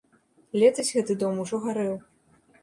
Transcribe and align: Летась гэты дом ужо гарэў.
Летась 0.59 0.89
гэты 0.95 1.17
дом 1.25 1.43
ужо 1.45 1.61
гарэў. 1.67 1.95